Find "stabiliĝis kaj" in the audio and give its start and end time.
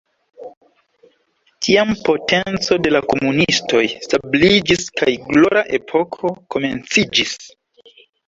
4.07-5.13